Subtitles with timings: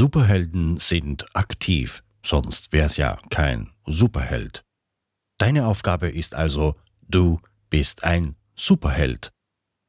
[0.00, 4.64] Superhelden sind aktiv, sonst wär's ja kein Superheld.
[5.36, 6.74] Deine Aufgabe ist also,
[7.06, 7.38] du
[7.68, 9.28] bist ein Superheld.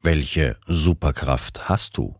[0.02, 2.14] Welche Superkraft hast du?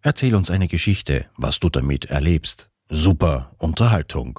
[0.00, 2.70] Erzähl uns eine Geschichte, was du damit erlebst.
[2.88, 4.38] Super Unterhaltung.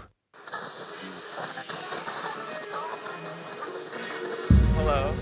[4.77, 5.14] Hello.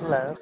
[0.00, 0.41] Hello.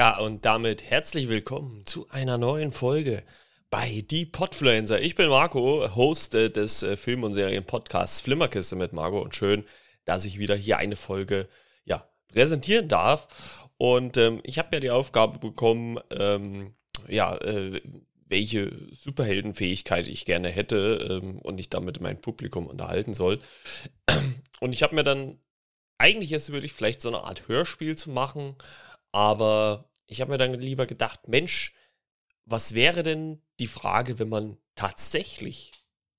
[0.00, 3.22] Ja, und damit herzlich willkommen zu einer neuen Folge
[3.68, 5.02] bei Die Podfluencer.
[5.02, 9.66] Ich bin Marco, Host äh, des äh, Film- und Serien-Podcasts Flimmerkiste mit Marco und schön,
[10.06, 11.50] dass ich wieder hier eine Folge
[11.84, 13.68] ja, präsentieren darf.
[13.76, 16.72] Und ähm, ich habe ja die Aufgabe bekommen, ähm,
[17.06, 17.82] ja, äh,
[18.26, 23.38] welche Superheldenfähigkeit ich gerne hätte ähm, und ich damit mein Publikum unterhalten soll.
[24.60, 25.38] Und ich habe mir dann
[25.98, 28.56] eigentlich jetzt würde ich vielleicht so eine Art Hörspiel zu machen,
[29.12, 31.72] aber ich habe mir dann lieber gedacht, Mensch,
[32.44, 35.72] was wäre denn die Frage, wenn man tatsächlich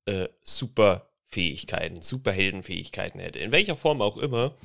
[0.06, 4.58] äh, Superfähigkeiten, Superheldenfähigkeiten hätte, in welcher Form auch immer.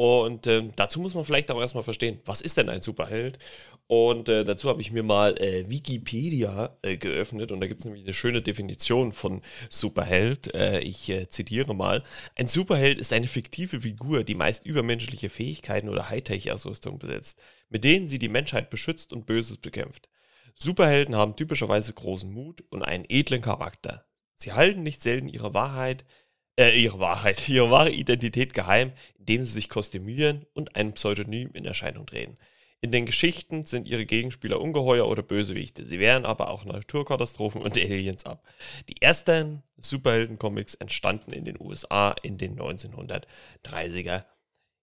[0.00, 3.38] Und ähm, dazu muss man vielleicht auch erstmal verstehen, was ist denn ein Superheld?
[3.86, 7.84] Und äh, dazu habe ich mir mal äh, Wikipedia äh, geöffnet und da gibt es
[7.84, 10.54] nämlich eine schöne Definition von Superheld.
[10.54, 12.02] Äh, ich äh, zitiere mal.
[12.34, 17.38] Ein Superheld ist eine fiktive Figur, die meist übermenschliche Fähigkeiten oder Hightech-Ausrüstung besitzt,
[17.68, 20.08] mit denen sie die Menschheit beschützt und Böses bekämpft.
[20.54, 24.06] Superhelden haben typischerweise großen Mut und einen edlen Charakter.
[24.34, 26.06] Sie halten nicht selten ihre Wahrheit,
[26.56, 31.64] äh, ihre Wahrheit, ihre wahre Identität geheim, indem sie sich kostümieren und einem Pseudonym in
[31.64, 32.38] Erscheinung treten.
[32.82, 35.86] In den Geschichten sind ihre Gegenspieler Ungeheuer oder Bösewichte.
[35.86, 38.42] Sie wehren aber auch Naturkatastrophen und Aliens ab.
[38.88, 44.24] Die ersten Superhelden-Comics entstanden in den USA in den 1930er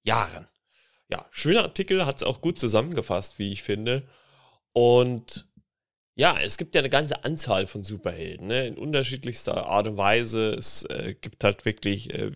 [0.04, 0.48] Jahren.
[1.10, 4.08] Ja, schöner Artikel, hat es auch gut zusammengefasst, wie ich finde.
[4.74, 5.48] Und
[6.18, 8.66] ja, es gibt ja eine ganze Anzahl von Superhelden, ne?
[8.66, 10.50] in unterschiedlichster Art und Weise.
[10.56, 12.32] Es äh, gibt halt wirklich äh,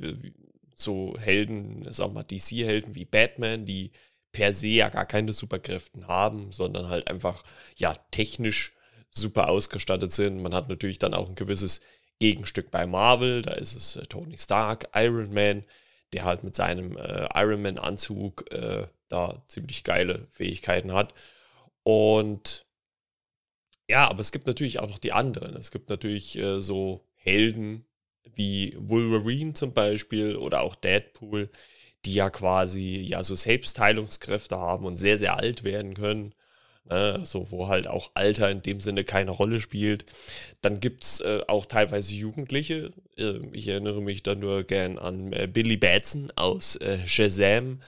[0.76, 3.92] so Helden, sagen wir mal DC-Helden wie Batman, die
[4.32, 7.44] per se ja gar keine Superkräfte haben, sondern halt einfach
[7.76, 8.72] ja technisch
[9.10, 10.44] super ausgestattet sind.
[10.44, 11.82] Man hat natürlich dann auch ein gewisses
[12.20, 15.66] Gegenstück bei Marvel, da ist es äh, Tony Stark, Iron Man,
[16.14, 21.16] der halt mit seinem äh, Iron Man Anzug äh, da ziemlich geile Fähigkeiten hat.
[21.82, 22.68] Und
[23.92, 25.54] ja, aber es gibt natürlich auch noch die anderen.
[25.56, 27.86] Es gibt natürlich äh, so Helden
[28.34, 31.50] wie Wolverine zum Beispiel oder auch Deadpool,
[32.06, 36.34] die ja quasi ja so Selbstheilungskräfte haben und sehr, sehr alt werden können.
[36.86, 37.22] Ne?
[37.24, 40.06] So, wo halt auch Alter in dem Sinne keine Rolle spielt.
[40.62, 42.92] Dann gibt es äh, auch teilweise Jugendliche.
[43.18, 47.82] Äh, ich erinnere mich da nur gern an äh, Billy Batson aus äh, Shazam,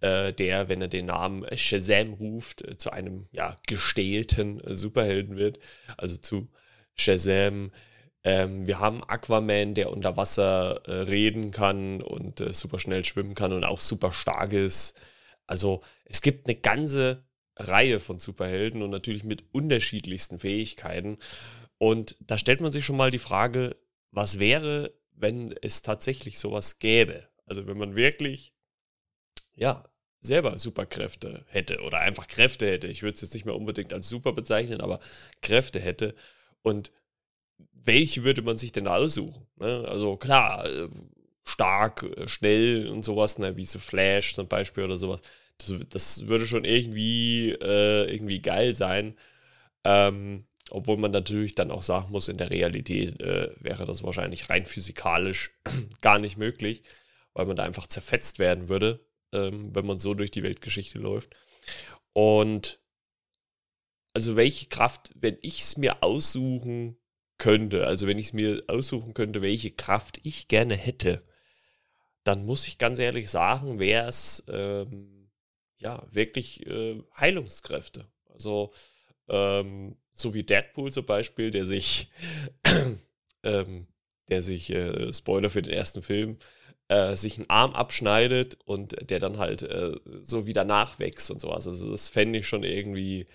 [0.00, 5.58] äh, der, wenn er den Namen Shazam ruft, äh, zu einem ja, gestählten Superhelden wird.
[5.96, 6.48] Also zu
[6.94, 7.72] Shazam
[8.26, 13.36] ähm, wir haben Aquaman, der unter Wasser äh, reden kann und äh, super schnell schwimmen
[13.36, 15.00] kann und auch super stark ist.
[15.46, 17.24] Also es gibt eine ganze
[17.56, 21.18] Reihe von Superhelden und natürlich mit unterschiedlichsten Fähigkeiten.
[21.78, 23.76] Und da stellt man sich schon mal die Frage,
[24.10, 27.28] was wäre, wenn es tatsächlich sowas gäbe?
[27.46, 28.52] Also wenn man wirklich,
[29.54, 29.84] ja,
[30.20, 32.88] selber Superkräfte hätte oder einfach Kräfte hätte.
[32.88, 35.00] Ich würde es jetzt nicht mehr unbedingt als super bezeichnen, aber
[35.40, 36.14] Kräfte hätte.
[36.62, 36.90] Und
[37.72, 39.46] welche würde man sich denn aussuchen?
[39.56, 39.86] Ne?
[39.88, 40.88] Also klar, äh,
[41.44, 43.56] stark, äh, schnell und sowas, ne?
[43.56, 45.20] wie so Flash zum Beispiel oder sowas.
[45.58, 49.16] Das, das würde schon irgendwie, äh, irgendwie geil sein.
[49.84, 54.50] Ähm, obwohl man natürlich dann auch sagen muss, in der Realität äh, wäre das wahrscheinlich
[54.50, 55.52] rein physikalisch
[56.00, 56.82] gar nicht möglich,
[57.34, 61.34] weil man da einfach zerfetzt werden würde, ähm, wenn man so durch die Weltgeschichte läuft.
[62.12, 62.80] Und
[64.12, 66.96] also welche Kraft, wenn ich es mir aussuchen
[67.38, 71.22] könnte, also wenn ich es mir aussuchen könnte, welche Kraft ich gerne hätte,
[72.24, 75.15] dann muss ich ganz ehrlich sagen, wäre es ähm,
[75.78, 78.06] ja wirklich äh, Heilungskräfte.
[78.32, 78.72] Also
[79.28, 82.10] ähm, so wie Deadpool zum Beispiel, der sich,
[83.42, 83.86] ähm,
[84.28, 86.38] der sich, äh, Spoiler für den ersten Film,
[86.88, 89.92] äh, sich einen Arm abschneidet und der dann halt äh,
[90.22, 91.66] so wieder nachwächst und sowas.
[91.66, 93.26] Also das fände ich schon irgendwie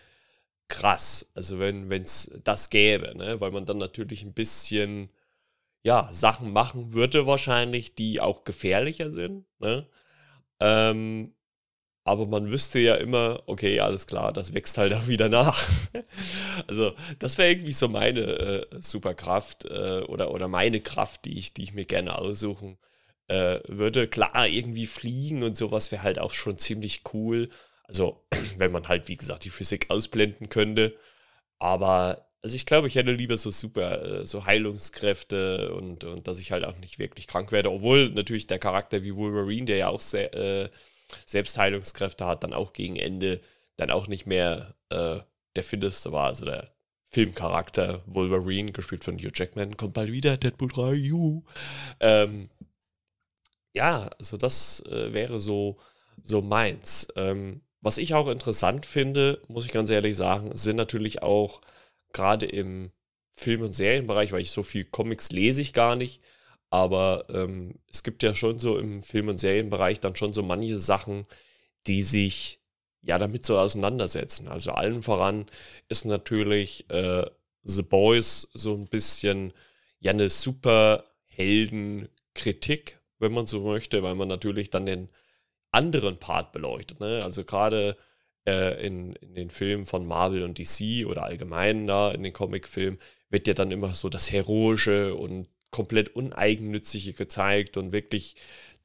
[0.70, 1.30] krass.
[1.36, 3.42] Also wenn es das gäbe, ne?
[3.42, 5.10] weil man dann natürlich ein bisschen
[5.84, 9.46] ja, Sachen machen würde wahrscheinlich, die auch gefährlicher sind.
[9.60, 9.88] Ne?
[10.60, 11.34] Ähm,
[12.04, 15.68] aber man wüsste ja immer, okay, alles klar, das wächst halt auch wieder nach.
[16.68, 21.54] also, das wäre irgendwie so meine äh, Superkraft äh, oder, oder meine Kraft, die ich,
[21.54, 22.78] die ich mir gerne aussuchen
[23.28, 24.08] äh, würde.
[24.08, 27.50] Klar, irgendwie fliegen und sowas wäre halt auch schon ziemlich cool.
[27.84, 28.24] Also,
[28.58, 30.96] wenn man halt, wie gesagt, die Physik ausblenden könnte.
[31.60, 36.40] Aber, also ich glaube, ich hätte lieber so super, äh, so Heilungskräfte und, und dass
[36.40, 37.72] ich halt auch nicht wirklich krank werde.
[37.72, 40.70] Obwohl natürlich der Charakter wie Wolverine, der ja auch sehr, äh,
[41.26, 43.42] Selbstheilungskräfte hat, dann auch gegen Ende
[43.78, 45.20] dann auch nicht mehr äh,
[45.56, 46.28] der fitteste war.
[46.28, 46.72] Also der
[47.06, 51.44] Filmcharakter Wolverine, gespielt von Hugh Jackman, kommt bald wieder, Deadpool 3, juhu.
[52.00, 52.50] Ähm,
[53.74, 55.78] ja, also das äh, wäre so,
[56.22, 57.08] so meins.
[57.16, 61.62] Ähm, was ich auch interessant finde, muss ich ganz ehrlich sagen, sind natürlich auch
[62.14, 62.92] gerade im
[63.32, 66.22] Film- und Serienbereich, weil ich so viel Comics lese ich gar nicht,
[66.72, 70.80] aber ähm, es gibt ja schon so im Film- und Serienbereich dann schon so manche
[70.80, 71.28] Sachen,
[71.86, 72.62] die sich
[73.02, 74.48] ja damit so auseinandersetzen.
[74.48, 75.48] Also allen voran
[75.90, 77.26] ist natürlich äh,
[77.64, 79.54] The Boys so ein bisschen
[80.00, 85.10] ja eine super Heldenkritik, wenn man so möchte, weil man natürlich dann den
[85.72, 87.02] anderen Part beleuchtet.
[87.02, 87.22] Ne?
[87.22, 87.98] Also gerade
[88.48, 93.00] äh, in, in den Filmen von Marvel und DC oder allgemein da in den Comicfilmen
[93.30, 98.36] wird ja dann immer so das Heroische und komplett uneigennützige gezeigt und wirklich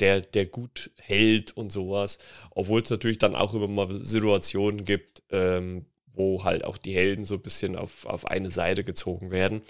[0.01, 2.19] der, der gut hält und sowas.
[2.51, 7.25] Obwohl es natürlich dann auch immer mal Situationen gibt, ähm, wo halt auch die Helden
[7.25, 9.63] so ein bisschen auf, auf eine Seite gezogen werden.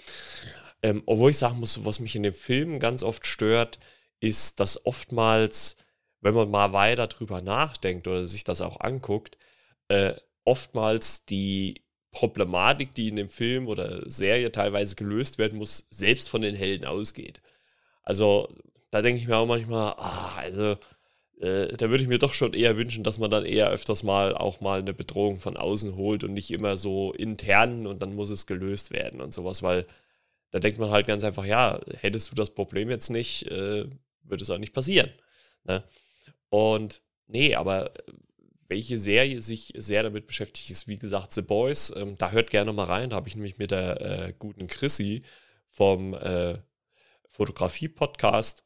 [0.83, 3.79] Ähm, obwohl ich sagen muss, was mich in den Filmen ganz oft stört,
[4.19, 5.77] ist, dass oftmals
[6.21, 9.37] wenn man mal weiter drüber nachdenkt oder sich das auch anguckt,
[9.87, 10.13] äh,
[10.43, 11.83] oftmals die
[12.17, 16.83] Problematik, die in dem Film oder Serie teilweise gelöst werden muss, selbst von den Helden
[16.85, 17.41] ausgeht.
[18.01, 18.49] Also
[18.89, 20.77] da denke ich mir auch manchmal, ah, also
[21.39, 24.33] äh, da würde ich mir doch schon eher wünschen, dass man dann eher öfters mal
[24.33, 28.31] auch mal eine Bedrohung von außen holt und nicht immer so intern und dann muss
[28.31, 29.85] es gelöst werden und sowas, weil
[30.49, 33.85] da denkt man halt ganz einfach, ja, hättest du das Problem jetzt nicht, äh,
[34.23, 35.11] würde es auch nicht passieren.
[35.65, 35.83] Ne?
[36.49, 37.91] Und nee, aber
[38.67, 41.93] welche Serie sich sehr damit beschäftigt, ist wie gesagt The Boys.
[41.95, 43.09] Ähm, da hört gerne mal rein.
[43.09, 45.23] Da habe ich nämlich mit der äh, guten Chrissy
[45.69, 46.57] vom äh,
[47.27, 48.63] Fotografie-Podcast,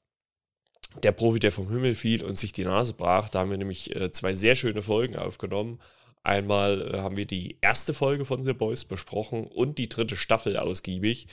[1.03, 3.29] der Profi, der vom Himmel fiel und sich die Nase brach.
[3.29, 5.79] Da haben wir nämlich äh, zwei sehr schöne Folgen aufgenommen.
[6.23, 10.57] Einmal äh, haben wir die erste Folge von The Boys besprochen und die dritte Staffel
[10.57, 11.27] ausgiebig.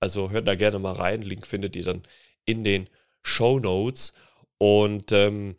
[0.00, 1.22] Also hört da gerne mal rein.
[1.22, 2.02] Link findet ihr dann
[2.44, 2.88] in den
[3.22, 4.12] Show Notes.
[4.58, 5.56] Und ähm,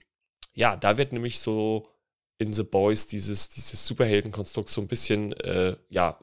[0.54, 1.90] ja, da wird nämlich so
[2.38, 6.20] in The Boys dieses, dieses Superheldenkonstrukt so ein bisschen, äh, ja,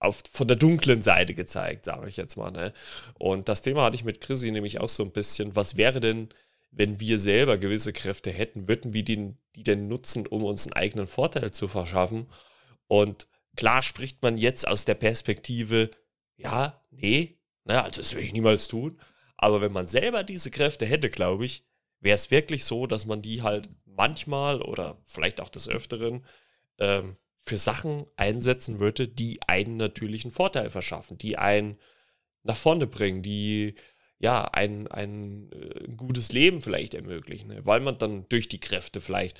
[0.00, 2.50] auf, von der dunklen Seite gezeigt, sage ich jetzt mal.
[2.50, 2.72] Ne?
[3.18, 6.28] Und das Thema hatte ich mit Chrissy nämlich auch so ein bisschen, was wäre denn,
[6.70, 10.74] wenn wir selber gewisse Kräfte hätten, würden wir die, die denn nutzen, um uns einen
[10.74, 12.26] eigenen Vorteil zu verschaffen?
[12.86, 13.26] Und
[13.56, 15.90] klar spricht man jetzt aus der Perspektive,
[16.36, 19.00] ja, nee, ne, also das will ich niemals tun.
[19.36, 21.64] Aber wenn man selber diese Kräfte hätte, glaube ich,
[22.00, 26.24] wäre es wirklich so, dass man die halt manchmal oder vielleicht auch des Öfteren
[26.78, 31.78] ähm, für Sachen einsetzen würde, die einen natürlichen Vorteil verschaffen, die einen
[32.44, 33.74] nach vorne bringen, die
[34.18, 37.66] ja ein, ein, äh, ein gutes Leben vielleicht ermöglichen, ne?
[37.66, 39.38] weil man dann durch die Kräfte vielleicht,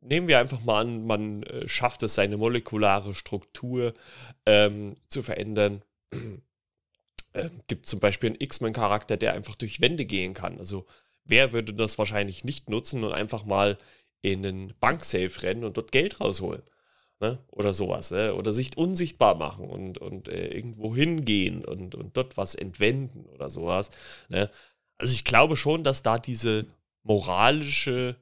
[0.00, 3.94] nehmen wir einfach mal an, man äh, schafft es, seine molekulare Struktur
[4.46, 5.82] ähm, zu verändern.
[7.32, 10.58] äh, gibt zum Beispiel einen X-Men-Charakter, der einfach durch Wände gehen kann.
[10.58, 10.86] Also
[11.26, 13.78] wer würde das wahrscheinlich nicht nutzen und einfach mal
[14.22, 16.62] in einen Banksafe rennen und dort Geld rausholen?
[17.20, 17.38] Ne?
[17.50, 18.10] Oder sowas.
[18.10, 18.34] Ne?
[18.34, 23.48] Oder sich unsichtbar machen und, und äh, irgendwo hingehen und, und dort was entwenden oder
[23.48, 23.90] sowas.
[24.28, 24.50] Ne?
[24.98, 26.66] Also ich glaube schon, dass da diese
[27.02, 28.16] moralische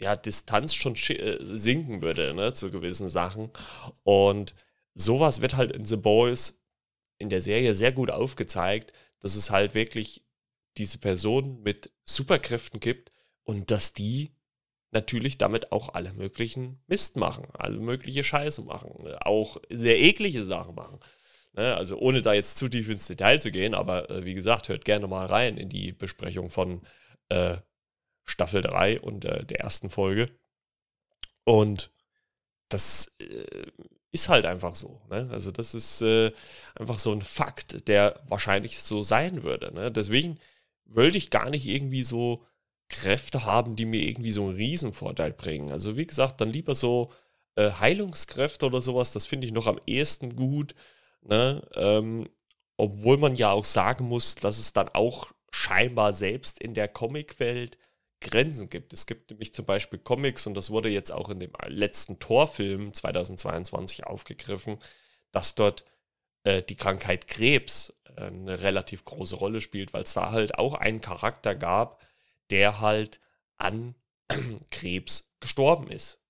[0.00, 2.52] ja, Distanz schon äh, sinken würde ne?
[2.52, 3.50] zu gewissen Sachen.
[4.04, 4.54] Und
[4.94, 6.62] sowas wird halt in The Boys
[7.18, 10.22] in der Serie sehr gut aufgezeigt, dass es halt wirklich
[10.76, 13.12] diese Person mit Superkräften gibt
[13.44, 14.34] und dass die
[14.90, 19.26] natürlich damit auch alle möglichen Mist machen, alle mögliche Scheiße machen, ne?
[19.26, 21.00] auch sehr eklige Sachen machen.
[21.52, 21.74] Ne?
[21.74, 24.84] Also ohne da jetzt zu tief ins Detail zu gehen, aber äh, wie gesagt, hört
[24.84, 26.82] gerne mal rein in die Besprechung von
[27.28, 27.56] äh,
[28.24, 30.30] Staffel 3 und äh, der ersten Folge.
[31.44, 31.90] Und
[32.68, 33.16] das
[34.14, 35.02] ist halt einfach so.
[35.10, 35.28] Ne?
[35.30, 36.32] Also das ist äh,
[36.76, 39.74] einfach so ein Fakt, der wahrscheinlich so sein würde.
[39.74, 39.90] Ne?
[39.90, 40.38] Deswegen
[40.86, 42.44] wollte ich gar nicht irgendwie so
[42.88, 45.72] Kräfte haben, die mir irgendwie so einen Riesenvorteil bringen.
[45.72, 47.12] Also wie gesagt, dann lieber so
[47.56, 50.74] äh, Heilungskräfte oder sowas, das finde ich noch am ehesten gut.
[51.22, 51.62] Ne?
[51.74, 52.28] Ähm,
[52.76, 57.78] obwohl man ja auch sagen muss, dass es dann auch scheinbar selbst in der Comicwelt
[58.20, 58.92] Grenzen gibt.
[58.92, 62.92] Es gibt nämlich zum Beispiel Comics, und das wurde jetzt auch in dem letzten Torfilm
[62.92, 64.78] 2022 aufgegriffen,
[65.30, 65.84] dass dort
[66.44, 70.74] äh, die Krankheit Krebs äh, eine relativ große Rolle spielt, weil es da halt auch
[70.74, 72.00] einen Charakter gab,
[72.50, 73.20] der halt
[73.56, 73.94] an
[74.70, 76.20] Krebs gestorben ist.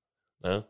[0.40, 0.66] Ne?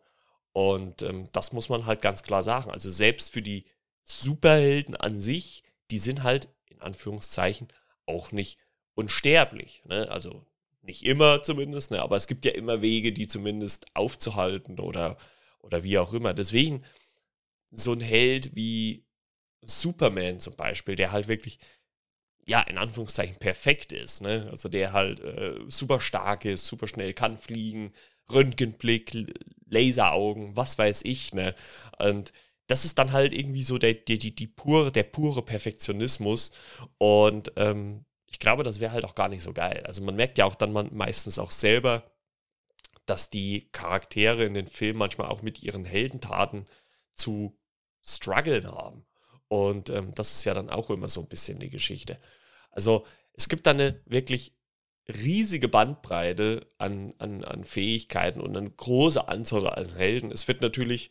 [0.52, 2.70] Und ähm, das muss man halt ganz klar sagen.
[2.70, 3.66] Also selbst für die
[4.02, 7.68] Superhelden an sich, die sind halt in Anführungszeichen
[8.06, 8.58] auch nicht
[8.94, 9.82] unsterblich.
[9.86, 10.08] Ne?
[10.10, 10.46] Also
[10.82, 12.02] nicht immer zumindest, ne?
[12.02, 15.16] aber es gibt ja immer Wege, die zumindest aufzuhalten oder,
[15.60, 16.34] oder wie auch immer.
[16.34, 16.84] Deswegen
[17.70, 19.03] so ein Held wie
[19.66, 21.58] Superman zum Beispiel, der halt wirklich,
[22.46, 24.20] ja, in Anführungszeichen perfekt ist.
[24.20, 24.48] Ne?
[24.50, 27.92] Also der halt äh, super stark ist, super schnell kann fliegen,
[28.30, 29.12] Röntgenblick,
[29.66, 31.34] Laseraugen, was weiß ich.
[31.34, 31.54] Ne?
[31.98, 32.32] Und
[32.66, 36.52] das ist dann halt irgendwie so der, der, die, die pure, der pure Perfektionismus.
[36.98, 39.82] Und ähm, ich glaube, das wäre halt auch gar nicht so geil.
[39.86, 42.10] Also man merkt ja auch dann man meistens auch selber,
[43.06, 46.66] dass die Charaktere in den Filmen manchmal auch mit ihren Heldentaten
[47.14, 47.56] zu
[48.02, 49.04] strugglen haben.
[49.54, 52.18] Und ähm, das ist ja dann auch immer so ein bisschen die Geschichte.
[52.70, 54.52] Also es gibt da eine wirklich
[55.08, 60.32] riesige Bandbreite an, an, an Fähigkeiten und eine große Anzahl an Helden.
[60.32, 61.10] Es wird natürlich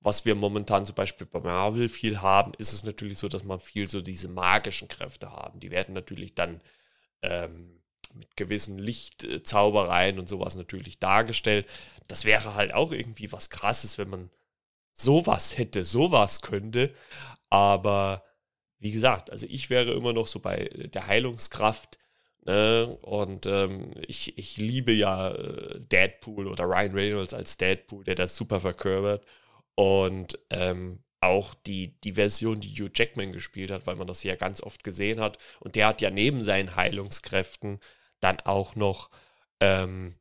[0.00, 3.58] was wir momentan zum Beispiel bei Marvel viel haben, ist es natürlich so, dass man
[3.58, 5.60] viel so diese magischen Kräfte haben.
[5.60, 6.60] Die werden natürlich dann
[7.22, 7.80] ähm,
[8.14, 11.66] mit gewissen Lichtzaubereien und sowas natürlich dargestellt.
[12.06, 14.30] Das wäre halt auch irgendwie was Krasses, wenn man
[15.00, 16.94] sowas hätte, sowas könnte.
[17.50, 18.24] Aber
[18.78, 21.98] wie gesagt, also ich wäre immer noch so bei der Heilungskraft.
[22.44, 22.98] Ne?
[23.02, 28.36] Und ähm, ich, ich liebe ja äh, Deadpool oder Ryan Reynolds als Deadpool, der das
[28.36, 29.24] super verkörpert.
[29.74, 34.36] Und ähm, auch die, die Version, die Hugh Jackman gespielt hat, weil man das ja
[34.36, 35.38] ganz oft gesehen hat.
[35.60, 37.80] Und der hat ja neben seinen Heilungskräften
[38.20, 39.10] dann auch noch
[39.60, 40.14] ähm,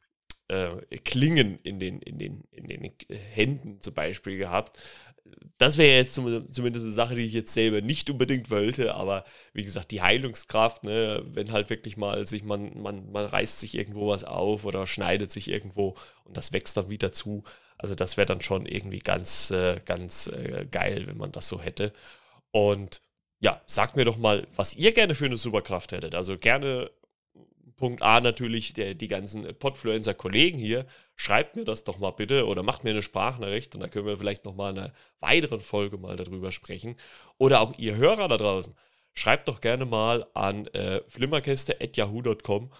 [0.47, 4.77] äh, Klingen in den, in, den, in den Händen zum Beispiel gehabt.
[5.57, 9.25] Das wäre jetzt zum, zumindest eine Sache, die ich jetzt selber nicht unbedingt wollte, aber
[9.53, 13.75] wie gesagt, die Heilungskraft, ne, wenn halt wirklich mal sich man, man, man reißt sich
[13.75, 17.43] irgendwo was auf oder schneidet sich irgendwo und das wächst dann wieder zu.
[17.77, 21.61] Also das wäre dann schon irgendwie ganz, äh, ganz äh, geil, wenn man das so
[21.61, 21.93] hätte.
[22.51, 23.01] Und
[23.39, 26.15] ja, sagt mir doch mal, was ihr gerne für eine Superkraft hättet.
[26.15, 26.89] Also gerne
[27.77, 30.85] Punkt A natürlich der, die ganzen Podfluencer-Kollegen hier.
[31.15, 34.17] Schreibt mir das doch mal bitte oder macht mir eine Sprachnachricht und dann können wir
[34.17, 36.97] vielleicht nochmal in einer weiteren Folge mal darüber sprechen.
[37.37, 38.75] Oder auch ihr Hörer da draußen.
[39.13, 42.71] Schreibt doch gerne mal an äh, flimmerkäste.yahoo.com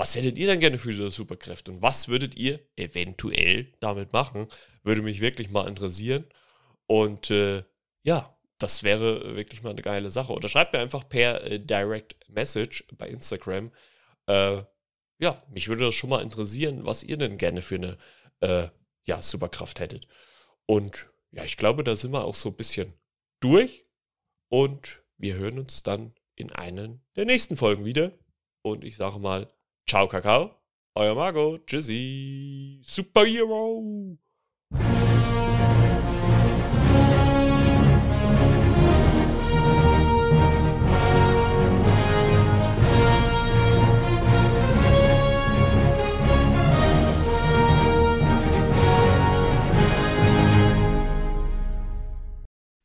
[0.00, 4.46] was hättet ihr denn gerne für diese Superkräfte und was würdet ihr eventuell damit machen?
[4.82, 6.24] Würde mich wirklich mal interessieren.
[6.86, 7.64] Und äh,
[8.02, 10.32] ja, das wäre wirklich mal eine geile Sache.
[10.32, 13.72] Oder schreibt mir einfach per äh, Direct Message bei Instagram.
[14.30, 14.64] Äh,
[15.18, 17.98] ja, mich würde das schon mal interessieren, was ihr denn gerne für eine
[18.40, 18.68] äh,
[19.06, 20.06] ja, Superkraft hättet.
[20.66, 22.94] Und ja, ich glaube, da sind wir auch so ein bisschen
[23.40, 23.86] durch.
[24.48, 28.12] Und wir hören uns dann in einen der nächsten Folgen wieder.
[28.62, 29.52] Und ich sage mal,
[29.90, 30.54] Ciao, Kakao.
[30.94, 31.58] Euer Marco.
[31.66, 32.78] Tschüssi.
[32.84, 34.16] Superhero.